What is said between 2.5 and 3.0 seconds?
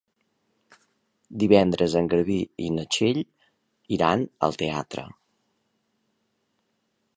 i na